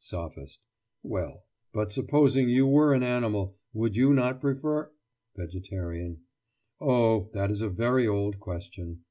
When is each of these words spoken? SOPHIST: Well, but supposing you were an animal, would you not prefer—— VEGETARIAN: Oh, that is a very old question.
SOPHIST: 0.00 0.60
Well, 1.02 1.46
but 1.72 1.92
supposing 1.92 2.50
you 2.50 2.66
were 2.66 2.92
an 2.92 3.02
animal, 3.02 3.56
would 3.72 3.96
you 3.96 4.12
not 4.12 4.38
prefer—— 4.38 4.92
VEGETARIAN: 5.34 6.24
Oh, 6.78 7.30
that 7.32 7.50
is 7.50 7.62
a 7.62 7.70
very 7.70 8.06
old 8.06 8.38
question. 8.38 9.06